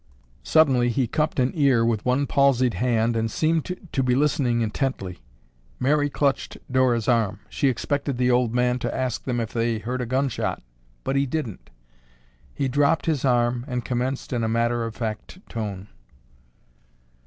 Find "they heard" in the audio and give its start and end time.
9.53-10.01